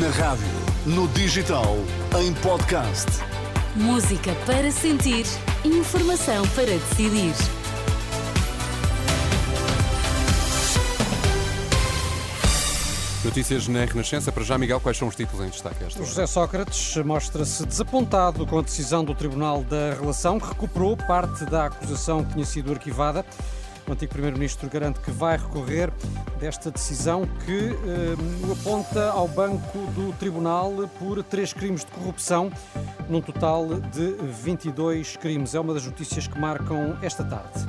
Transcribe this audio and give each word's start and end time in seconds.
Na 0.00 0.08
rádio, 0.08 0.46
no 0.86 1.06
digital, 1.08 1.76
em 2.18 2.32
podcast. 2.34 3.06
Música 3.74 4.34
para 4.46 4.70
sentir, 4.70 5.26
informação 5.64 6.48
para 6.54 6.64
decidir. 6.64 7.34
Notícias 13.22 13.68
na 13.68 13.84
Renascença. 13.84 14.32
Para 14.32 14.44
já, 14.44 14.56
Miguel, 14.56 14.80
quais 14.80 14.96
são 14.96 15.08
os 15.08 15.14
títulos 15.14 15.44
em 15.44 15.50
destaque 15.50 15.84
esta 15.84 15.98
hora? 15.98 16.08
José 16.08 16.26
Sócrates 16.26 16.96
mostra-se 17.04 17.66
desapontado 17.66 18.46
com 18.46 18.60
a 18.60 18.62
decisão 18.62 19.04
do 19.04 19.14
Tribunal 19.14 19.62
da 19.62 19.94
Relação, 20.00 20.40
que 20.40 20.46
recuperou 20.46 20.96
parte 20.96 21.44
da 21.44 21.66
acusação 21.66 22.24
que 22.24 22.32
tinha 22.32 22.46
sido 22.46 22.72
arquivada. 22.72 23.26
O 23.92 23.94
antigo 23.94 24.12
Primeiro-Ministro 24.14 24.70
garante 24.70 25.00
que 25.00 25.10
vai 25.10 25.36
recorrer 25.36 25.92
desta 26.40 26.70
decisão 26.70 27.28
que 27.44 27.52
eh, 27.52 28.48
o 28.48 28.52
aponta 28.52 29.10
ao 29.10 29.28
banco 29.28 29.78
do 29.94 30.14
Tribunal 30.14 30.88
por 30.98 31.22
três 31.22 31.52
crimes 31.52 31.84
de 31.84 31.90
corrupção, 31.90 32.50
num 33.06 33.20
total 33.20 33.66
de 33.92 34.12
22 34.42 35.18
crimes. 35.18 35.54
É 35.54 35.60
uma 35.60 35.74
das 35.74 35.84
notícias 35.84 36.26
que 36.26 36.38
marcam 36.38 36.96
esta 37.02 37.22
tarde. 37.22 37.66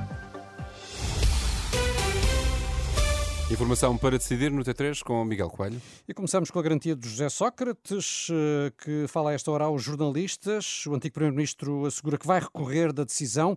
Informação 3.54 3.96
para 3.96 4.18
decidir 4.18 4.50
no 4.50 4.64
T3 4.64 5.04
com 5.04 5.24
Miguel 5.24 5.48
Coelho. 5.48 5.80
E 6.08 6.14
começamos 6.14 6.50
com 6.50 6.58
a 6.58 6.62
garantia 6.64 6.96
de 6.96 7.08
José 7.08 7.30
Sócrates, 7.30 8.28
eh, 8.32 8.72
que 8.84 9.06
fala 9.08 9.30
a 9.30 9.34
esta 9.34 9.52
hora 9.52 9.66
aos 9.66 9.84
jornalistas. 9.84 10.84
O 10.88 10.96
antigo 10.96 11.14
Primeiro-Ministro 11.14 11.86
assegura 11.86 12.18
que 12.18 12.26
vai 12.26 12.40
recorrer 12.40 12.92
da 12.92 13.04
decisão 13.04 13.56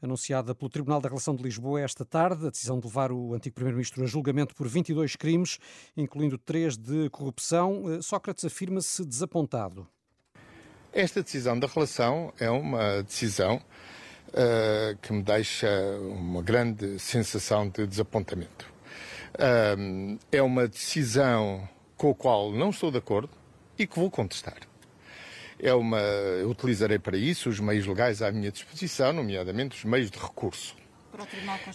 anunciada 0.00 0.54
pelo 0.54 0.70
Tribunal 0.70 1.00
da 1.00 1.08
Relação 1.08 1.34
de 1.34 1.42
Lisboa 1.42 1.80
esta 1.80 2.04
tarde, 2.04 2.46
a 2.46 2.50
decisão 2.50 2.78
de 2.78 2.86
levar 2.86 3.10
o 3.10 3.34
antigo 3.34 3.56
Primeiro-Ministro 3.56 4.04
a 4.04 4.06
julgamento 4.06 4.54
por 4.54 4.68
22 4.68 5.16
crimes, 5.16 5.58
incluindo 5.96 6.38
três 6.38 6.76
de 6.76 7.10
corrupção. 7.10 7.92
Eh, 7.92 8.00
Sócrates 8.00 8.44
afirma-se 8.44 9.04
desapontado. 9.04 9.88
Esta 10.92 11.20
decisão 11.20 11.58
da 11.58 11.66
relação 11.66 12.32
é 12.38 12.48
uma 12.48 13.02
decisão 13.02 13.56
uh, 14.28 14.96
que 15.02 15.12
me 15.12 15.22
deixa 15.24 15.68
uma 16.00 16.42
grande 16.42 16.96
sensação 17.00 17.68
de 17.68 17.88
desapontamento 17.88 18.71
é 20.30 20.42
uma 20.42 20.68
decisão 20.68 21.68
com 21.96 22.10
a 22.10 22.14
qual 22.14 22.52
não 22.52 22.70
estou 22.70 22.90
de 22.90 22.98
acordo 22.98 23.30
e 23.78 23.86
que 23.86 23.98
vou 23.98 24.10
contestar. 24.10 24.56
É 25.58 25.72
uma, 25.72 25.98
eu 25.98 26.50
utilizarei 26.50 26.98
para 26.98 27.16
isso 27.16 27.48
os 27.48 27.60
meios 27.60 27.86
legais 27.86 28.20
à 28.20 28.32
minha 28.32 28.50
disposição, 28.50 29.12
nomeadamente 29.12 29.76
os 29.76 29.84
meios 29.84 30.10
de 30.10 30.18
recurso. 30.18 30.76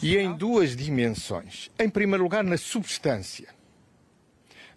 E 0.01 0.17
em 0.17 0.33
duas 0.33 0.75
dimensões. 0.75 1.71
Em 1.79 1.89
primeiro 1.89 2.23
lugar, 2.23 2.43
na 2.43 2.57
substância. 2.57 3.47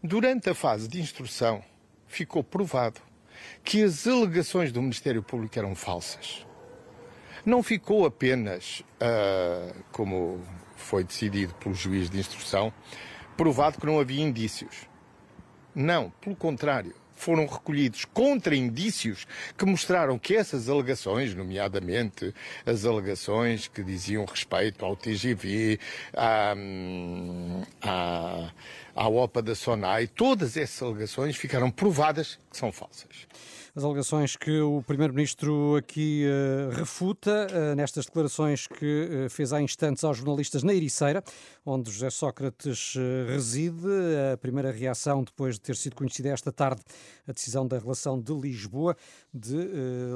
Durante 0.03 0.49
a 0.49 0.55
fase 0.55 0.87
de 0.87 1.01
instrução, 1.01 1.63
ficou 2.07 2.45
provado 2.45 3.01
que 3.65 3.83
as 3.83 4.07
alegações 4.07 4.71
do 4.71 4.81
Ministério 4.81 5.23
Público 5.23 5.59
eram 5.59 5.75
falsas. 5.75 6.47
Não 7.45 7.63
ficou 7.63 8.07
apenas, 8.07 8.81
uh, 9.01 9.75
como 9.91 10.41
foi 10.81 11.05
decidido 11.05 11.55
pelo 11.55 11.75
juiz 11.75 12.11
de 12.11 12.19
instrução, 12.19 12.73
provado 13.37 13.79
que 13.79 13.87
não 13.87 14.01
havia 14.01 14.23
indícios. 14.23 14.89
Não, 15.75 16.11
pelo 16.21 16.35
contrário, 16.35 16.95
foram 17.21 17.47
recolhidos 17.47 18.05
contra-indícios 18.05 19.27
que 19.57 19.65
mostraram 19.65 20.19
que 20.19 20.35
essas 20.35 20.69
alegações, 20.69 21.35
nomeadamente 21.35 22.35
as 22.65 22.85
alegações 22.85 23.69
que 23.69 23.83
diziam 23.83 24.25
respeito 24.25 24.85
ao 24.85 24.97
TGV, 24.97 25.79
à, 26.15 26.55
à, 27.83 28.53
à 28.95 29.09
OPA 29.09 29.43
da 29.43 29.55
SONAI, 29.55 30.07
todas 30.07 30.57
essas 30.57 30.83
alegações 30.83 31.37
ficaram 31.37 31.71
provadas 31.71 32.39
que 32.51 32.57
são 32.57 32.73
falsas 32.73 33.27
as 33.75 33.85
alegações 33.85 34.37
que 34.37 34.61
o 34.61 34.83
Primeiro-Ministro 34.83 35.77
aqui 35.77 36.27
uh, 36.27 36.75
refuta 36.75 37.47
uh, 37.51 37.75
nestas 37.75 38.07
declarações 38.07 38.67
que 38.67 39.27
uh, 39.27 39.31
fez 39.31 39.53
há 39.53 39.63
instantes 39.63 40.03
aos 40.03 40.17
jornalistas 40.17 40.63
na 40.63 40.75
Ericeira, 40.75 41.23
onde 41.65 41.91
José 41.91 42.11
Sócrates 42.11 42.95
reside. 43.29 43.87
A 44.33 44.37
primeira 44.37 44.71
reação 44.71 45.23
depois 45.23 45.55
de 45.55 45.61
ter 45.61 45.77
sido 45.77 45.95
conhecida 45.95 46.31
esta 46.31 46.51
tarde 46.51 46.81
a 47.27 47.33
decisão 47.33 47.67
da 47.67 47.79
relação 47.79 48.21
de 48.21 48.33
Lisboa 48.33 48.97
de 49.33 49.57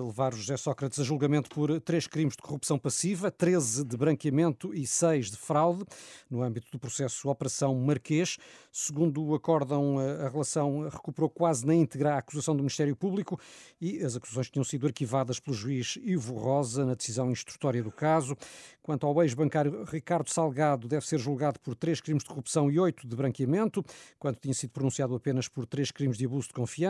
levar 0.04 0.34
José 0.34 0.56
Sócrates 0.56 0.98
a 0.98 1.04
julgamento 1.04 1.50
por 1.50 1.80
três 1.80 2.06
crimes 2.06 2.34
de 2.36 2.42
corrupção 2.42 2.78
passiva, 2.78 3.30
13 3.30 3.84
de 3.84 3.96
branqueamento 3.96 4.74
e 4.74 4.86
6 4.86 5.30
de 5.30 5.36
fraude, 5.36 5.84
no 6.30 6.42
âmbito 6.42 6.70
do 6.70 6.78
processo 6.78 7.28
Operação 7.28 7.74
Marquês. 7.74 8.36
Segundo 8.72 9.24
o 9.24 9.34
acórdão, 9.34 9.98
a 9.98 10.28
relação 10.28 10.88
recuperou 10.88 11.30
quase 11.30 11.66
na 11.66 11.74
íntegra 11.74 12.14
a 12.14 12.18
acusação 12.18 12.54
do 12.54 12.62
Ministério 12.62 12.96
Público 12.96 13.38
e 13.80 14.02
as 14.02 14.16
acusações 14.16 14.50
tinham 14.50 14.64
sido 14.64 14.86
arquivadas 14.86 15.38
pelo 15.40 15.56
juiz 15.56 15.98
Ivo 16.02 16.34
Rosa 16.34 16.84
na 16.84 16.94
decisão 16.94 17.30
instrutória 17.30 17.82
do 17.82 17.92
caso. 17.92 18.36
Quanto 18.82 19.06
ao 19.06 19.22
ex-bancário 19.22 19.84
Ricardo 19.84 20.28
Salgado, 20.28 20.86
deve 20.86 21.06
ser 21.06 21.18
julgado 21.18 21.58
por 21.60 21.74
três 21.74 22.00
crimes 22.00 22.22
de 22.22 22.28
corrupção 22.28 22.70
e 22.70 22.78
oito 22.78 23.06
de 23.06 23.16
branqueamento, 23.16 23.84
quando 24.18 24.36
tinha 24.36 24.52
sido 24.52 24.70
pronunciado 24.70 25.14
apenas 25.14 25.48
por 25.48 25.66
três 25.66 25.90
crimes 25.90 26.18
de 26.18 26.26
abuso 26.26 26.48
de 26.48 26.54
confiança. 26.54 26.83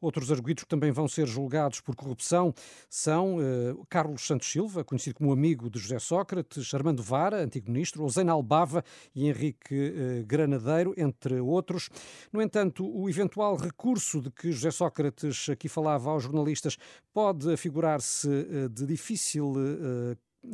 Outros 0.00 0.30
arguidos 0.30 0.64
que 0.64 0.68
também 0.68 0.90
vão 0.90 1.08
ser 1.08 1.26
julgados 1.26 1.80
por 1.80 1.94
corrupção 1.94 2.54
são 2.88 3.36
uh, 3.36 3.86
Carlos 3.88 4.26
Santos 4.26 4.50
Silva, 4.50 4.84
conhecido 4.84 5.16
como 5.16 5.32
amigo 5.32 5.68
de 5.68 5.78
José 5.78 5.98
Sócrates, 5.98 6.72
Armando 6.74 7.02
Vara, 7.02 7.42
antigo 7.42 7.70
ministro, 7.70 8.04
Ozeina 8.04 8.32
Albava 8.32 8.84
e 9.14 9.28
Henrique 9.28 9.74
uh, 9.74 10.26
Granadeiro, 10.26 10.94
entre 10.96 11.40
outros. 11.40 11.88
No 12.32 12.40
entanto, 12.40 12.86
o 12.86 13.08
eventual 13.08 13.56
recurso 13.56 14.20
de 14.20 14.30
que 14.30 14.52
José 14.52 14.70
Sócrates 14.70 15.48
aqui 15.48 15.68
falava 15.68 16.10
aos 16.10 16.22
jornalistas 16.22 16.76
pode 17.12 17.52
afigurar-se 17.52 18.28
eh, 18.28 18.68
de 18.68 18.86
difícil 18.86 19.54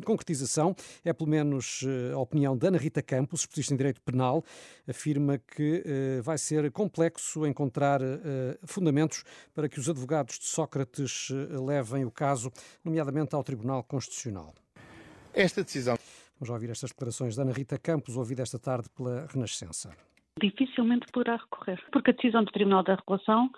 concretização. 0.05 0.75
É 1.05 1.13
pelo 1.13 1.29
menos 1.29 1.85
eh, 1.87 2.13
a 2.13 2.19
opinião 2.19 2.57
da 2.57 2.69
Ana 2.69 2.79
Rita 2.79 3.03
Campos, 3.03 3.41
especialista 3.41 3.75
em 3.75 3.77
direito 3.77 4.01
penal, 4.03 4.45
afirma 4.89 5.39
que 5.39 5.83
vai 6.23 6.39
ser 6.39 6.71
complexo 6.71 7.47
encontrar 7.47 8.01
fundamentos 8.65 9.25
para 9.55 9.69
que 9.69 9.79
os 9.79 9.89
advogados 9.89 10.39
de 10.39 10.47
Sócrates 10.47 11.29
levem 11.65 12.05
o 12.05 12.11
caso, 12.11 12.51
nomeadamente 12.85 13.35
ao 13.35 13.45
Tribunal 13.45 13.83
Constitucional. 13.85 14.55
Esta 15.35 15.63
decisão. 15.63 15.97
Vamos 16.39 16.51
ouvir 16.51 16.71
estas 16.71 16.91
declarações 16.91 17.37
da 17.37 17.43
Ana 17.43 17.53
Rita 17.53 17.79
Campos, 17.79 18.17
ouvida 18.17 18.43
esta 18.43 18.59
tarde 18.59 18.89
pela 18.91 19.27
Renascença. 19.33 19.95
Dificilmente 20.41 21.07
poderá 21.13 21.37
recorrer, 21.37 21.81
porque 21.93 22.11
a 22.11 22.15
decisão 22.15 22.43
do 22.43 22.51
Tribunal 22.51 22.83
da 22.83 22.97
Regulação 22.97 23.47
uh, 23.47 23.51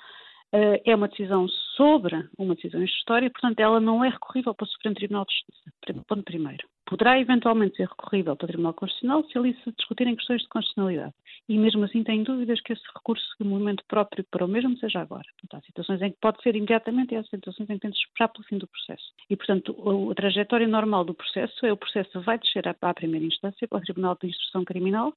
é 0.85 0.95
uma 0.95 1.09
decisão 1.09 1.49
sobre 1.49 2.29
uma 2.39 2.55
decisão 2.55 2.81
instrutória, 2.81 3.29
portanto, 3.29 3.59
ela 3.59 3.81
não 3.81 4.05
é 4.05 4.09
recorrível 4.09 4.55
para 4.55 4.65
o 4.65 4.69
Supremo 4.69 4.95
Tribunal 4.95 5.25
de 5.25 5.35
Justiça. 5.35 6.05
Ponto 6.07 6.23
primeiro. 6.23 6.65
Poderá 6.87 7.19
eventualmente 7.19 7.77
ser 7.77 7.89
recorrível 7.89 8.37
para 8.37 8.45
o 8.45 8.49
Tribunal 8.49 8.75
Constitucional 8.75 9.25
se 9.25 9.37
ali 9.37 9.55
se 9.65 9.73
discutirem 9.73 10.15
questões 10.15 10.43
de 10.43 10.49
constitucionalidade. 10.49 11.15
E 11.49 11.59
mesmo 11.59 11.85
assim 11.85 12.05
tem 12.05 12.23
dúvidas 12.23 12.61
que 12.61 12.73
esse 12.73 12.83
recurso 12.95 13.27
de 13.41 13.47
movimento 13.47 13.83
próprio 13.89 14.25
para 14.31 14.45
o 14.45 14.49
mesmo 14.49 14.77
seja 14.79 15.01
agora. 15.01 15.25
Portanto, 15.41 15.61
há 15.61 15.67
situações 15.67 16.03
em 16.03 16.11
que 16.13 16.19
pode 16.21 16.41
ser 16.43 16.55
imediatamente 16.55 17.15
e 17.15 17.17
há 17.17 17.25
situações 17.25 17.69
em 17.69 17.75
que 17.75 17.81
tem 17.81 17.91
de 17.91 17.99
esperar 17.99 18.29
pelo 18.29 18.45
fim 18.45 18.59
do 18.59 18.69
processo. 18.69 19.13
E, 19.29 19.37
portanto, 19.37 20.11
a 20.11 20.15
trajetória 20.15 20.69
normal 20.69 21.05
do 21.05 21.15
processo 21.15 21.67
é 21.67 21.73
o 21.73 21.77
processo 21.77 22.21
vai 22.21 22.39
descer 22.39 22.69
à, 22.69 22.77
à 22.81 22.95
primeira 22.95 23.27
instância, 23.27 23.67
para 23.67 23.79
o 23.79 23.83
Tribunal 23.83 24.17
de 24.21 24.29
Instrução 24.29 24.65
Criminal, 24.65 25.13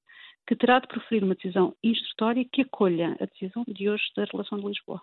que 0.48 0.56
terá 0.56 0.80
de 0.80 0.88
proferir 0.88 1.24
uma 1.24 1.36
decisão 1.36 1.76
instrutória 1.84 2.46
que 2.52 2.62
acolha 2.62 3.16
a 3.20 3.26
decisão 3.26 3.64
de 3.68 3.90
hoje 3.90 4.04
da 4.16 4.24
relação 4.24 4.58
de 4.58 4.66
Lisboa. 4.66 5.02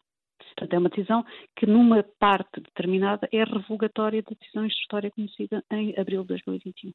Portanto, 0.56 0.74
é 0.74 0.78
uma 0.78 0.88
decisão 0.88 1.24
que, 1.56 1.66
numa 1.66 2.04
parte 2.18 2.60
determinada, 2.60 3.28
é 3.32 3.42
revogatória 3.44 4.22
da 4.22 4.36
decisão 4.40 4.64
instrutória 4.64 5.10
conhecida 5.10 5.62
em 5.70 5.94
abril 5.98 6.22
de 6.22 6.28
2021. 6.28 6.92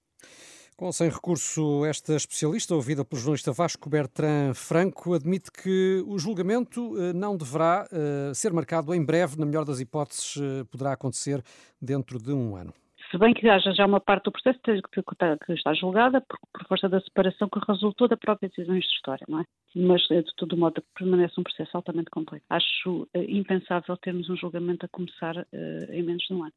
Com 0.78 0.94
sem 0.94 1.09
recurso, 1.09 1.84
esta 1.86 2.16
especialista, 2.16 2.74
ouvida 2.74 3.03
pelo 3.03 3.19
jornalista 3.19 3.52
Vasco 3.52 3.90
Bertrand 3.90 4.53
Franco, 4.53 5.14
admite 5.14 5.52
que 5.52 6.02
o 6.08 6.18
julgamento 6.18 6.98
eh, 6.98 7.12
não 7.12 7.36
deverá 7.36 7.86
uh, 7.92 8.33
ser 8.33 8.54
marcado 8.54 8.94
em 8.94 9.04
breve, 9.04 9.38
na 9.38 9.45
melhor 9.45 9.66
das 9.66 9.81
hipóteses, 9.81 10.38
uh, 10.38 10.66
poderá 10.72 10.94
acontecer 10.94 11.44
dentro 11.81 12.18
de 12.18 12.31
um 12.31 12.56
ano 12.56 12.74
se 13.09 13.17
bem 13.17 13.33
que 13.33 13.50
haja 13.50 13.71
já 13.73 13.85
uma 13.85 14.00
parte 14.00 14.25
do 14.25 14.31
processo 14.31 14.59
que 14.59 15.53
está 15.53 15.73
julgada 15.73 16.21
por, 16.21 16.38
por 16.53 16.67
força 16.67 16.88
da 16.88 17.01
separação 17.01 17.50
que 17.50 17.59
resultou 17.67 18.07
da 18.07 18.15
própria 18.17 18.50
decisão 18.50 18.75
instrutória, 18.75 19.25
não 19.27 19.39
é? 19.39 19.44
Mas, 19.75 20.01
de 20.03 20.35
todo 20.35 20.57
modo, 20.57 20.83
permanece 20.97 21.39
um 21.39 21.44
processo 21.44 21.75
altamente 21.75 22.09
complexo. 22.11 22.45
Acho 22.50 23.03
uh, 23.03 23.07
impensável 23.27 23.97
termos 23.97 24.29
um 24.29 24.35
julgamento 24.35 24.85
a 24.85 24.89
começar 24.89 25.38
uh, 25.38 25.91
em 25.91 26.03
menos 26.03 26.23
de 26.23 26.33
um 26.33 26.44
ano. 26.44 26.53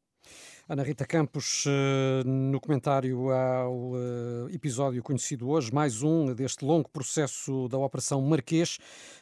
Ana 0.69 0.81
Rita 0.81 1.05
Campos, 1.05 1.65
eh, 1.67 2.23
no 2.25 2.57
comentário 2.57 3.29
ao 3.31 3.91
eh, 3.97 4.55
episódio 4.55 5.03
conhecido 5.03 5.49
hoje, 5.49 5.73
mais 5.73 6.01
um 6.01 6.33
deste 6.33 6.63
longo 6.63 6.87
processo 6.89 7.67
da 7.67 7.77
Operação 7.77 8.21
Marquês, 8.21 8.79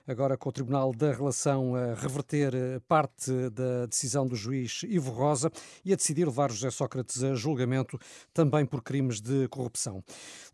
agora 0.08 0.38
com 0.38 0.50
o 0.50 0.52
Tribunal 0.52 0.94
da 0.94 1.12
Relação 1.12 1.74
a 1.74 1.96
reverter 1.96 2.54
eh, 2.54 2.80
parte 2.88 3.50
da 3.50 3.88
decisão 3.88 4.28
do 4.28 4.36
juiz 4.36 4.84
Ivo 4.84 5.10
Rosa 5.10 5.52
e 5.84 5.92
a 5.92 5.96
decidir 5.96 6.26
levar 6.26 6.52
José 6.52 6.70
Sócrates 6.70 7.24
a 7.24 7.34
julgamento 7.34 7.98
também 8.32 8.64
por 8.64 8.84
crimes 8.84 9.20
de 9.20 9.48
corrupção. 9.48 10.04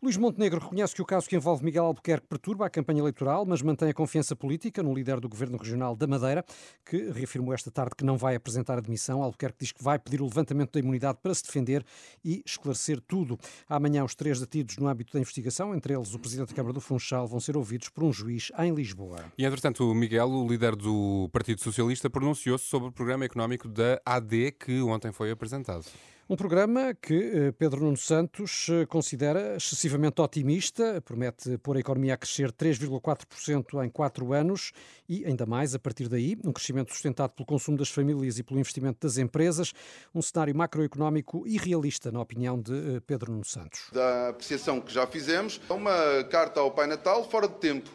Luís 0.02 0.16
Montenegro 0.16 0.58
reconhece 0.58 0.94
que 0.94 1.02
o 1.02 1.06
caso 1.06 1.28
que 1.28 1.36
envolve 1.36 1.62
Miguel 1.62 1.84
Albuquerque 1.84 2.26
perturba 2.26 2.64
a 2.64 2.70
campanha 2.70 3.00
eleitoral, 3.00 3.44
mas 3.44 3.60
mantém 3.60 3.90
a 3.90 3.94
confiança 3.94 4.34
política 4.34 4.82
no 4.82 4.94
líder 4.94 5.20
do 5.20 5.28
Governo 5.28 5.58
Regional 5.58 5.94
da 5.94 6.06
Madeira, 6.06 6.42
que 6.82 7.10
reafirmou 7.10 7.52
esta 7.52 7.70
tarde 7.70 7.94
que 7.94 8.06
não 8.06 8.16
vai 8.16 8.34
apresentar 8.34 8.78
admissão. 8.78 9.22
Albuquerque 9.22 9.58
diz 9.60 9.72
que 9.72 9.84
vai 9.84 9.98
pedir 9.98 10.22
o 10.22 10.28
levantamento 10.38 10.72
da 10.72 10.80
imunidade 10.80 11.18
para 11.22 11.34
se 11.34 11.42
defender 11.42 11.84
e 12.24 12.42
esclarecer 12.46 13.00
tudo. 13.00 13.38
Amanhã, 13.68 14.04
os 14.04 14.14
três 14.14 14.40
detidos 14.40 14.76
no 14.78 14.88
âmbito 14.88 15.12
da 15.12 15.20
investigação, 15.20 15.74
entre 15.74 15.94
eles 15.94 16.14
o 16.14 16.18
Presidente 16.18 16.48
da 16.50 16.54
Câmara 16.54 16.72
do 16.72 16.80
Funchal, 16.80 17.26
vão 17.26 17.40
ser 17.40 17.56
ouvidos 17.56 17.88
por 17.88 18.04
um 18.04 18.12
juiz 18.12 18.50
em 18.58 18.74
Lisboa. 18.74 19.24
E, 19.36 19.44
entretanto, 19.44 19.88
o 19.88 19.94
Miguel, 19.94 20.28
o 20.28 20.48
líder 20.48 20.76
do 20.76 21.28
Partido 21.32 21.60
Socialista, 21.60 22.08
pronunciou-se 22.08 22.64
sobre 22.64 22.88
o 22.88 22.92
programa 22.92 23.24
económico 23.24 23.68
da 23.68 24.00
AD 24.04 24.52
que 24.52 24.80
ontem 24.82 25.12
foi 25.12 25.30
apresentado. 25.30 25.84
Um 26.30 26.36
programa 26.36 26.92
que 26.92 27.14
eh, 27.14 27.52
Pedro 27.52 27.80
Nuno 27.80 27.96
Santos 27.96 28.66
eh, 28.68 28.84
considera 28.84 29.56
excessivamente 29.56 30.20
otimista, 30.20 31.00
promete 31.00 31.56
pôr 31.56 31.78
a 31.78 31.80
economia 31.80 32.12
a 32.12 32.16
crescer 32.18 32.52
3,4% 32.52 33.82
em 33.82 33.88
quatro 33.88 34.34
anos 34.34 34.72
e, 35.08 35.24
ainda 35.24 35.46
mais, 35.46 35.74
a 35.74 35.78
partir 35.78 36.06
daí, 36.06 36.36
um 36.44 36.52
crescimento 36.52 36.92
sustentado 36.92 37.32
pelo 37.32 37.46
consumo 37.46 37.78
das 37.78 37.88
famílias 37.88 38.38
e 38.38 38.42
pelo 38.42 38.60
investimento 38.60 38.98
das 39.00 39.16
empresas, 39.16 39.72
um 40.14 40.20
cenário 40.28 40.54
macroeconómico 40.54 41.46
irrealista, 41.46 42.10
na 42.10 42.20
opinião 42.20 42.60
de 42.60 42.72
eh, 42.72 43.00
Pedro 43.06 43.32
Nuno 43.32 43.44
Santos. 43.44 43.88
Da 43.92 44.30
apreciação 44.30 44.80
que 44.80 44.92
já 44.92 45.06
fizemos, 45.06 45.60
uma 45.68 46.24
carta 46.30 46.60
ao 46.60 46.70
Pai 46.70 46.86
Natal 46.86 47.28
fora 47.28 47.48
de 47.48 47.54
tempo. 47.54 47.90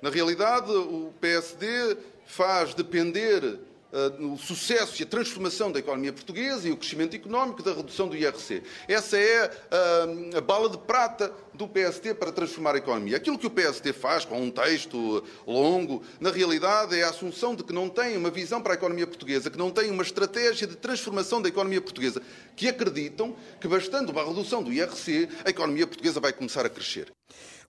Na 0.00 0.10
realidade, 0.10 0.70
o 0.70 1.12
PSD 1.20 1.96
faz 2.26 2.74
depender 2.74 3.58
uh, 3.94 4.32
o 4.32 4.36
sucesso 4.36 5.00
e 5.00 5.04
a 5.04 5.06
transformação 5.06 5.70
da 5.70 5.78
economia 5.78 6.12
portuguesa 6.12 6.68
e 6.68 6.72
o 6.72 6.76
crescimento 6.76 7.14
económico 7.14 7.62
da 7.62 7.72
redução 7.72 8.08
do 8.08 8.16
IRC. 8.16 8.62
Essa 8.88 9.16
é 9.16 9.46
uh, 9.46 10.38
a 10.38 10.40
bala 10.40 10.68
de 10.68 10.78
prata 10.78 11.32
do 11.54 11.68
PSD 11.68 12.14
para 12.14 12.32
transformar 12.32 12.74
a 12.74 12.78
economia. 12.78 13.16
Aquilo 13.16 13.38
que 13.38 13.46
o 13.46 13.50
PSD 13.50 13.92
faz 13.92 14.24
com 14.24 14.40
um 14.40 14.50
texto 14.50 15.22
longo, 15.46 16.02
na 16.20 16.30
realidade 16.30 16.98
é 16.98 17.04
a 17.04 17.10
assunção 17.10 17.54
de 17.54 17.62
que 17.62 17.72
não 17.72 17.88
tem 17.88 18.16
uma 18.16 18.30
visão 18.30 18.60
para 18.60 18.72
a 18.72 18.76
economia 18.76 19.06
portuguesa, 19.06 19.50
que 19.50 19.58
não 19.58 19.70
tem 19.70 19.90
uma 19.90 20.02
estratégia 20.02 20.66
de 20.66 20.76
transformação 20.76 21.40
da 21.40 21.48
economia 21.48 21.80
portuguesa, 21.80 22.20
que 22.56 22.68
acreditam 22.68 23.36
que 23.60 23.68
bastando 23.68 24.10
uma 24.10 24.24
redução 24.24 24.62
do 24.62 24.72
IRC, 24.72 25.28
a 25.44 25.50
economia 25.50 25.86
portuguesa 25.86 26.18
vai 26.18 26.32
começar 26.32 26.66
a 26.66 26.68
crescer. 26.68 27.12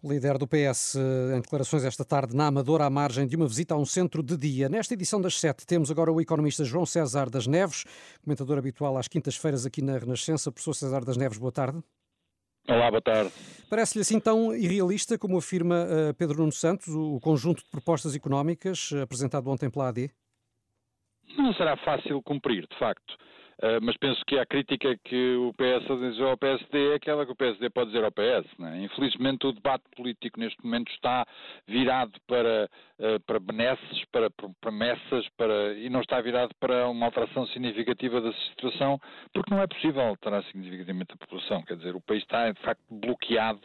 O 0.02 0.12
líder 0.12 0.38
do 0.38 0.48
PS 0.48 0.96
em 1.36 1.42
declarações 1.42 1.84
esta 1.84 2.06
tarde 2.06 2.36
na 2.36 2.48
Amadora 2.48 2.86
à 2.86 2.90
margem 2.90 3.28
de 3.28 3.36
uma 3.36 3.48
visita 3.48 3.74
a 3.74 3.78
um 3.78 3.86
centro 3.86 4.22
de 4.22 4.38
dia. 4.38 4.70
Nesta 4.70 4.94
edição 4.94 5.22
das 5.22 5.40
sete 5.40 5.66
temos 5.66 5.90
agora 5.90 6.12
o 6.12 6.22
economista 6.22 6.64
João 6.64 6.86
César 6.86 7.30
das 7.30 7.48
Neves, 7.48 7.86
comentador 8.24 8.58
habitual 8.58 8.98
às 8.98 9.08
quintas-feiras 9.08 9.66
aqui 9.66 9.82
na 9.82 9.98
Renascença. 9.98 10.52
Professor 10.52 10.74
César 10.74 11.04
das 11.04 11.18
Neves, 11.18 11.38
boa 11.38 11.52
tarde. 11.52 11.82
Olá, 12.68 12.90
boa 12.90 13.02
tarde. 13.02 13.32
Parece-lhe 13.70 14.02
assim 14.02 14.20
tão 14.20 14.56
irrealista 14.56 15.20
como 15.20 15.38
afirma 15.38 15.86
uh, 15.86 16.14
Pedro 16.16 16.40
Nuno 16.40 16.52
Santos 16.52 16.88
o 16.88 17.20
conjunto 17.20 17.64
de 17.64 17.70
propostas 17.70 18.16
económicas 18.16 18.92
uh, 18.92 19.02
apresentado 19.02 19.48
ontem 19.50 19.70
pela 19.70 19.90
AD? 19.90 20.10
Não 21.38 21.54
será 21.54 21.78
fácil 21.78 22.22
cumprir, 22.24 22.68
de 22.68 22.80
facto. 22.80 23.16
Uh, 23.64 23.80
mas 23.82 23.96
penso 23.98 24.22
que 24.26 24.38
a 24.38 24.46
crítica 24.46 24.98
que 25.04 25.36
o 25.36 25.54
PS 25.54 25.88
diz 26.00 26.20
ao 26.20 26.38
PSD 26.38 26.92
é 26.92 26.96
aquela 26.96 27.26
que 27.26 27.32
o 27.32 27.36
PSD 27.36 27.70
pode 27.70 27.92
dizer 27.92 28.04
ao 28.04 28.12
PS. 28.12 28.48
É? 28.62 28.84
Infelizmente, 28.84 29.48
o 29.48 29.54
debate 29.54 29.84
político 29.96 30.40
neste 30.40 30.62
momento 30.64 30.92
está 30.92 31.26
virado 31.66 32.12
para, 32.28 32.70
uh, 33.00 33.20
para 33.22 33.40
benesses, 33.40 34.06
para 34.12 34.30
promessas, 34.60 35.28
para, 35.38 35.74
e 35.74 35.90
não 35.90 36.02
está 36.02 36.20
virado 36.20 36.54
para 36.60 36.90
uma 36.90 37.06
alteração 37.06 37.48
significativa 37.48 38.20
da 38.20 38.34
situação, 38.50 39.00
porque 39.34 39.54
não 39.54 39.62
é 39.62 39.68
possível 39.68 40.02
alterar 40.02 40.44
significativamente 40.46 41.14
a 41.14 41.18
população. 41.18 41.64
Quer 41.64 41.78
dizer, 41.78 41.96
o 41.96 42.02
país 42.02 42.24
está, 42.24 42.52
de 42.52 42.62
facto, 42.62 42.84
bloqueado 42.90 43.62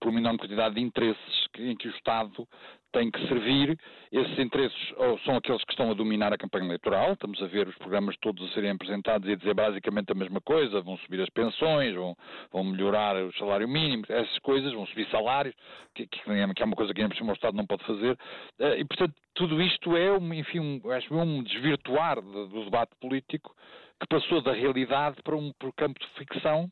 por 0.00 0.08
uma 0.08 0.20
enorme 0.20 0.38
quantidade 0.38 0.74
de 0.74 0.80
interesses 0.80 1.48
em 1.58 1.76
que 1.76 1.88
o 1.88 1.90
Estado 1.90 2.48
tem 2.94 3.10
que 3.10 3.26
servir. 3.26 3.76
Esses 4.12 4.38
interesses 4.38 4.78
são 5.24 5.36
aqueles 5.36 5.62
que 5.64 5.72
estão 5.72 5.90
a 5.90 5.94
dominar 5.94 6.32
a 6.32 6.38
campanha 6.38 6.64
eleitoral. 6.66 7.12
Estamos 7.12 7.42
a 7.42 7.46
ver 7.46 7.66
os 7.66 7.76
programas 7.76 8.16
todos 8.18 8.48
a 8.48 8.54
serem 8.54 8.70
apresentados 8.70 9.28
e 9.28 9.32
a 9.32 9.36
dizer 9.36 9.52
basicamente 9.52 10.12
a 10.12 10.14
mesma 10.14 10.40
coisa. 10.40 10.80
Vão 10.80 10.96
subir 10.98 11.20
as 11.20 11.28
pensões, 11.30 11.94
vão, 11.94 12.16
vão 12.52 12.62
melhorar 12.62 13.16
o 13.16 13.32
salário 13.36 13.68
mínimo, 13.68 14.04
essas 14.08 14.38
coisas, 14.38 14.72
vão 14.72 14.86
subir 14.86 15.08
salários, 15.10 15.54
que, 15.94 16.06
que 16.06 16.20
é 16.30 16.64
uma 16.64 16.76
coisa 16.76 16.94
que 16.94 17.02
o 17.02 17.32
Estado 17.32 17.56
não 17.56 17.66
pode 17.66 17.84
fazer. 17.84 18.16
Eh, 18.60 18.80
e, 18.80 18.84
portanto, 18.84 19.14
tudo 19.34 19.60
isto 19.60 19.96
é, 19.96 20.16
enfim, 20.16 20.60
um, 20.60 20.90
acho 20.92 21.12
um 21.12 21.42
desvirtuar 21.42 22.22
do 22.22 22.64
debate 22.64 22.92
político 23.00 23.54
que 24.00 24.06
passou 24.06 24.40
da 24.40 24.52
realidade 24.52 25.16
para 25.24 25.34
um, 25.34 25.52
campo 25.76 25.98
de 25.98 26.06
ficção 26.18 26.70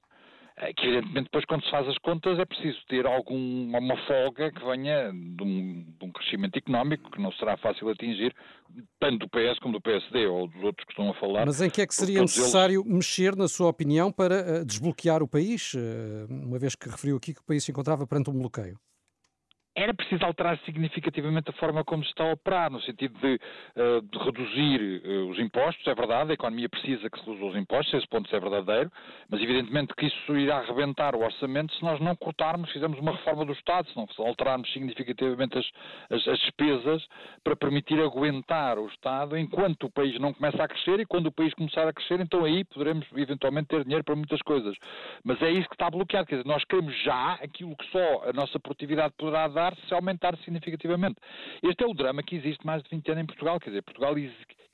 que 0.77 0.87
evidentemente 0.87 1.25
depois 1.25 1.45
quando 1.45 1.65
se 1.65 1.71
faz 1.71 1.89
as 1.89 1.99
contas 1.99 2.39
é 2.39 2.45
preciso 2.45 2.79
ter 2.89 3.07
alguma 3.07 3.97
folga 4.07 4.51
que 4.53 4.65
venha 4.65 5.11
de 5.11 5.43
um, 5.43 5.85
de 5.99 6.05
um, 6.05 6.13
crescimento 6.13 6.57
económico 6.57 7.11
que 7.11 7.21
não 7.21 7.33
será 7.33 7.57
fácil 7.57 7.89
atingir, 7.89 8.35
tanto 9.01 9.19
do 9.21 9.29
PS 9.29 9.59
como 9.61 9.75
do 9.75 9.81
PSD 9.81 10.27
ou 10.27 10.47
dos 10.49 10.63
outros 10.63 10.85
que 10.85 10.93
estão 10.93 11.11
a 11.11 11.15
falar. 11.15 11.47
Mas 11.47 11.61
em 11.61 11.71
que 11.71 11.81
é 11.81 11.87
que 11.87 11.95
seria 11.95 12.21
necessário 12.21 12.83
eles... 12.83 12.93
mexer, 12.93 13.37
na 13.37 13.49
sua 13.49 13.69
opinião, 13.69 14.13
para 14.13 14.61
uh, 14.61 14.65
desbloquear 14.65 15.23
o 15.23 15.29
país, 15.29 15.75
uh, 15.75 16.27
uma 16.29 16.59
vez 16.59 16.75
que 16.75 16.89
referiu 16.89 17.17
aqui 17.17 17.35
que 17.35 17.41
o 17.41 17.45
país 17.45 17.65
se 17.65 17.71
encontrava 17.71 18.07
perante 18.07 18.31
um 18.31 18.39
bloqueio? 18.39 18.79
Era 19.75 19.95
preciso 19.95 20.25
alterar 20.25 20.59
significativamente 20.67 21.51
a 21.51 21.53
forma 21.55 21.83
como 21.83 22.05
se 22.05 22.11
está 22.11 22.25
a 22.25 22.33
operar, 22.33 22.71
no 22.71 22.81
sentido 22.83 23.19
de, 23.19 23.41
uh, 23.77 24.03
de 24.03 24.19
reduzir 24.19 25.03
uh, 25.05 25.31
os 25.31 25.39
impostos, 25.39 25.87
é 25.87 25.95
verdade, 25.95 26.31
a 26.31 26.35
economia 26.35 26.69
precisa 26.69 27.09
que 27.09 27.19
se 27.19 27.25
reduza 27.25 27.47
os 27.47 27.57
impostos, 27.57 27.95
esse 27.95 28.07
ponto 28.07 28.35
é 28.35 28.41
verdadeiro, 28.41 28.93
mas 29.31 29.41
evidentemente 29.41 29.95
que 29.95 30.07
isso 30.07 30.37
irá 30.37 30.59
arrebentar 30.59 31.15
o 31.15 31.25
orçamento 31.25 31.75
se 31.75 31.83
nós 31.83 31.99
não 32.01 32.15
cortarmos, 32.17 32.71
fizermos 32.71 32.99
uma 32.99 33.13
reforma 33.13 33.47
do 33.47 33.53
Estado, 33.53 33.89
se 33.89 33.97
não 33.97 34.07
alterarmos 34.19 34.71
significativamente 34.73 35.57
as, 35.59 35.67
as, 36.11 36.29
as 36.29 36.39
despesas 36.41 37.07
para 37.43 37.57
permitir 37.57 37.99
aguentar 38.01 38.79
o 38.79 38.87
Estado 38.89 39.39
enquanto 39.39 39.85
o 39.85 39.91
país 39.91 40.19
não 40.21 40.35
começa 40.35 40.63
a 40.63 40.69
crescer 40.69 41.01
e 41.01 41.07
quando 41.07 41.27
o 41.27 41.33
país 41.33 41.55
começar 41.55 41.89
a 41.89 41.93
crescer, 41.93 42.21
então 42.21 42.45
aí 42.45 42.65
poderemos 42.65 43.07
eventualmente 43.17 43.69
ter 43.69 43.85
dinheiro 43.85 44.05
para 44.05 44.15
muitas 44.15 44.43
coisas. 44.43 44.77
Mas 45.25 45.41
é 45.41 45.51
isso 45.51 45.69
que 45.69 45.75
está 45.75 45.91
bloqueado, 45.91 46.27
quer 46.27 46.37
dizer, 46.37 46.49
nós 46.49 46.63
queremos 46.65 46.95
já 47.03 47.35
aquilo 47.35 47.75
que 47.77 47.87
só 47.91 48.29
a 48.29 48.33
nossa 48.35 48.61
produtividade 48.61 49.15
poderá 49.17 49.49
dar 49.49 49.62
se 49.87 49.95
aumentar 49.95 50.37
significativamente. 50.39 51.17
Este 51.63 51.85
é 51.85 51.87
o 51.87 51.95
drama 51.95 52.23
que 52.23 52.37
existe 52.37 52.67
mais 52.67 52.83
de 52.83 52.91
20 52.91 53.11
anos 53.13 53.23
em 53.23 53.27
Portugal, 53.27 53.61
quer 53.61 53.71
dizer, 53.71 53.83
Portugal 53.83 54.15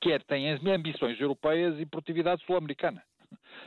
quer, 0.01 0.23
tem 0.23 0.51
as 0.51 0.65
ambições 0.65 1.19
europeias 1.19 1.79
e 1.79 1.85
produtividade 1.85 2.43
sul-americana. 2.45 3.03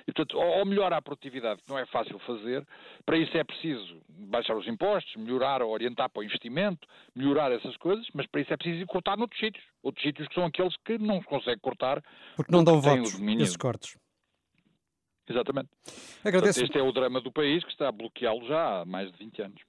E, 0.07 0.13
portanto, 0.13 0.37
ou 0.39 0.65
melhora 0.67 0.97
a 0.97 1.03
produtividade, 1.03 1.63
que 1.63 1.71
não 1.71 1.79
é 1.79 1.87
fácil 1.87 2.19
fazer, 2.21 2.67
para 3.05 3.17
isso 3.17 3.37
é 3.37 3.45
preciso 3.45 4.01
baixar 4.09 4.57
os 4.57 4.67
impostos, 4.67 5.15
melhorar 5.17 5.63
ou 5.63 5.71
orientar 5.71 6.11
para 6.11 6.21
o 6.21 6.25
investimento, 6.25 6.87
melhorar 7.15 7.53
essas 7.53 7.77
coisas, 7.77 8.07
mas 8.13 8.27
para 8.27 8.41
isso 8.41 8.53
é 8.53 8.57
preciso 8.57 8.87
cortar 8.87 9.17
noutros 9.17 9.39
sítios. 9.39 9.65
Outros 9.83 10.03
sítios 10.03 10.27
que 10.29 10.35
são 10.35 10.45
aqueles 10.45 10.75
que 10.85 10.99
não 10.99 11.21
se 11.21 11.27
consegue 11.27 11.61
cortar. 11.61 12.03
Porque 12.37 12.53
não 12.53 12.65
dão 12.65 12.81
votos, 12.81 13.21
esses 13.21 13.57
cortes. 13.57 13.97
Exatamente. 15.29 15.69
Agradeço. 16.25 16.61
Portanto, 16.61 16.65
este 16.65 16.79
é 16.79 16.83
o 16.83 16.93
drama 16.93 17.21
do 17.21 17.31
país 17.31 17.63
que 17.65 17.71
está 17.71 17.89
a 17.89 17.93
bloqueá-lo 17.93 18.45
já 18.47 18.81
há 18.81 18.85
mais 18.85 19.11
de 19.13 19.19
20 19.19 19.43
anos. 19.43 19.63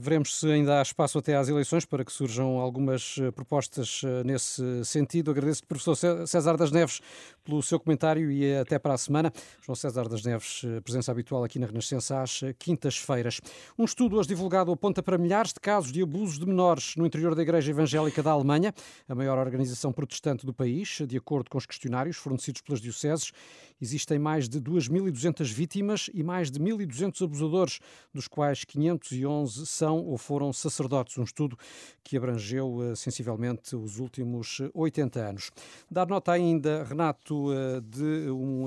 Veremos 0.00 0.38
se 0.38 0.46
ainda 0.48 0.78
há 0.78 0.82
espaço 0.82 1.18
até 1.18 1.34
às 1.34 1.48
eleições 1.48 1.84
para 1.84 2.04
que 2.04 2.12
surjam 2.12 2.60
algumas 2.60 3.16
eh, 3.20 3.32
propostas 3.32 4.02
eh, 4.04 4.22
nesse 4.22 4.84
sentido. 4.84 5.32
Agradeço-lhe, 5.32 5.66
professor 5.66 5.96
César 6.24 6.56
das 6.56 6.70
Neves, 6.70 7.00
pelo 7.44 7.60
seu 7.64 7.80
comentário 7.80 8.30
e 8.30 8.58
até 8.58 8.78
para 8.78 8.94
a 8.94 8.96
semana. 8.96 9.32
João 9.60 9.74
César 9.74 10.08
das 10.08 10.22
Neves, 10.22 10.62
eh, 10.64 10.80
presença 10.82 11.10
habitual 11.10 11.42
aqui 11.42 11.58
na 11.58 11.66
Renascença 11.66 12.22
às 12.22 12.42
quintas-feiras. 12.60 13.40
Um 13.76 13.84
estudo 13.84 14.18
hoje 14.18 14.28
divulgado 14.28 14.70
aponta 14.70 15.02
para 15.02 15.18
milhares 15.18 15.52
de 15.52 15.58
casos 15.58 15.90
de 15.90 16.00
abusos 16.00 16.38
de 16.38 16.46
menores 16.46 16.94
no 16.96 17.04
interior 17.04 17.34
da 17.34 17.42
Igreja 17.42 17.72
Evangélica 17.72 18.22
da 18.22 18.30
Alemanha, 18.30 18.72
a 19.08 19.16
maior 19.16 19.36
organização 19.36 19.92
protestante 19.92 20.46
do 20.46 20.54
país. 20.54 21.00
De 21.08 21.16
acordo 21.16 21.50
com 21.50 21.58
os 21.58 21.66
questionários 21.66 22.18
fornecidos 22.18 22.60
pelas 22.60 22.80
dioceses, 22.80 23.32
existem 23.80 24.16
mais 24.16 24.48
de 24.48 24.60
2.200 24.60 25.52
vítimas 25.52 26.08
e 26.14 26.22
mais 26.22 26.52
de 26.52 26.60
1.200 26.60 27.24
abusadores, 27.24 27.80
dos 28.14 28.28
quais 28.28 28.64
511 28.64 29.66
são 29.66 29.87
são 29.88 30.04
ou 30.04 30.18
foram 30.18 30.52
sacerdotes. 30.52 31.16
Um 31.16 31.22
estudo 31.22 31.58
que 32.04 32.16
abrangeu 32.16 32.76
uh, 32.76 32.96
sensivelmente 32.96 33.74
os 33.74 33.98
últimos 33.98 34.60
80 34.74 35.20
anos. 35.20 35.50
Dar 35.90 36.06
nota 36.06 36.32
ainda, 36.32 36.84
Renato, 36.84 37.50
uh, 37.50 37.80
de 37.80 38.30
um, 38.30 38.66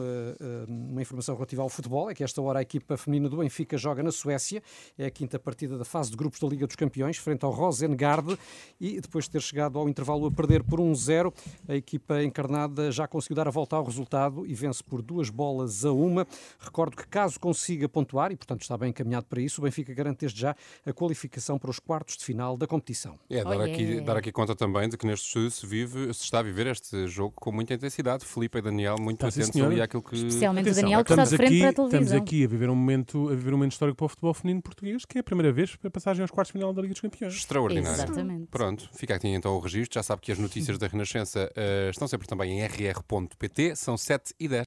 uma 0.68 1.02
informação 1.02 1.36
relativa 1.36 1.62
ao 1.62 1.70
futebol, 1.70 2.10
é 2.10 2.16
que 2.16 2.24
esta 2.24 2.42
hora 2.42 2.60
a 2.60 2.62
equipa 2.62 2.98
feminina 2.98 3.30
do 3.30 3.38
Benfica 3.38 3.78
joga 3.78 4.02
na 4.02 4.12
Suécia, 4.12 4.64
é 4.98 5.06
a 5.06 5.12
quinta 5.12 5.38
partida 5.38 5.78
da 5.78 5.86
fase 5.86 6.10
de 6.10 6.18
grupos 6.18 6.40
da 6.40 6.48
Liga 6.48 6.66
dos 6.66 6.76
Campeões, 6.76 7.18
frente 7.18 7.46
ao 7.46 7.52
Rosengard, 7.52 8.38
e 8.80 9.00
depois 9.00 9.26
de 9.26 9.32
ter 9.32 9.42
chegado 9.42 9.78
ao 9.78 9.88
intervalo 9.88 10.26
a 10.26 10.32
perder 10.32 10.64
por 10.64 10.80
1-0, 10.80 11.34
a 11.68 11.76
equipa 11.76 12.24
encarnada 12.24 12.92
já 12.92 13.08
conseguiu 13.08 13.36
dar 13.36 13.48
a 13.48 13.52
volta 13.52 13.76
ao 13.76 13.84
resultado 13.84 14.46
e 14.46 14.54
vence 14.54 14.84
por 14.84 15.02
duas 15.02 15.30
bolas 15.30 15.86
a 15.86 15.92
uma. 15.92 16.26
Recordo 16.60 16.96
que 16.96 17.08
caso 17.08 17.40
consiga 17.40 17.88
pontuar, 17.88 18.32
e 18.32 18.36
portanto 18.36 18.62
está 18.62 18.78
bem 18.78 18.90
encaminhado 18.90 19.26
para 19.28 19.42
isso, 19.42 19.62
o 19.62 19.64
Benfica 19.64 19.94
garante 19.94 20.22
desde 20.22 20.42
já 20.42 20.56
a 20.86 20.94
qualificação 20.94 21.11
para 21.60 21.70
os 21.70 21.80
quartos 21.80 22.18
de 22.18 22.26
final 22.26 22.58
da 22.58 22.68
competição. 22.68 23.20
É, 23.30 23.44
dar, 23.44 23.50
oh, 23.50 23.54
yeah. 23.54 23.74
aqui, 23.74 24.02
dar 24.02 24.18
aqui 24.18 24.32
conta 24.32 24.56
também 24.56 24.90
de 24.90 24.98
que 24.98 25.06
neste 25.06 25.28
estúdio 25.28 25.52
se, 25.52 25.66
vive, 25.66 26.14
se 26.14 26.24
está 26.24 26.40
a 26.40 26.44
viver 26.44 26.68
este 26.68 27.08
jogo 27.08 27.34
com 27.36 27.52
muita 27.52 27.74
intensidade. 27.74 28.26
Felipe 28.26 28.58
e 28.58 28.62
Daniel 28.62 28.96
muito 29.00 29.26
está 29.26 29.42
atentos 29.42 29.62
ali 29.62 29.82
àquilo 29.82 30.04
que... 30.04 30.16
Especialmente 30.16 30.70
o 30.70 30.76
Daniel 30.76 31.04
que 31.04 31.12
está 31.12 31.24
de 31.24 31.38
frente 31.38 31.48
aqui, 31.48 31.60
para 31.60 31.70
a 31.70 31.74
televisão. 31.74 32.02
Estamos 32.02 32.22
aqui 32.22 32.44
a 32.44 32.48
viver 32.48 32.70
um 32.70 32.76
momento, 32.76 33.30
a 33.30 33.36
viver 33.36 33.54
um 33.54 33.58
momento 33.58 33.74
histórico 33.74 33.98
para 33.98 34.06
o 34.06 34.10
futebol 34.10 34.34
feminino 34.34 34.62
português, 34.62 35.06
que 35.06 35.18
é 35.18 35.22
a 35.22 35.24
primeira 35.24 35.52
vez 35.52 35.78
a 35.84 35.90
passagem 35.90 36.22
aos 36.22 36.32
quartos 36.32 36.52
de 36.52 36.60
final 36.60 36.74
da 36.74 36.82
Liga 36.82 36.94
dos 36.94 37.02
Campeões. 37.02 37.34
Extraordinário. 37.34 38.04
Exatamente. 38.04 38.48
Pronto, 38.48 38.90
fica 38.94 39.16
aqui 39.16 39.28
então 39.28 39.56
o 39.56 39.60
registro. 39.60 39.96
Já 39.96 40.04
sabe 40.04 40.22
que 40.22 40.32
as 40.32 40.40
notícias 40.40 40.78
da 40.78 40.88
Renascença 40.88 41.52
uh, 41.52 41.90
estão 41.90 42.08
sempre 42.08 42.28
também 42.28 42.60
em 42.60 42.66
rr.pt. 42.66 43.76
São 43.76 43.98
7 43.98 44.34
e 44.40 44.48
10. 44.48 44.60